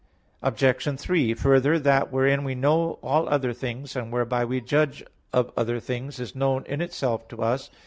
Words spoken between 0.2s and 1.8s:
Obj. 3: Further,